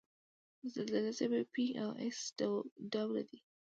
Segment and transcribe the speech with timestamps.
[0.61, 2.17] د زلزلې څپې P او S
[2.93, 3.39] ډوله دي.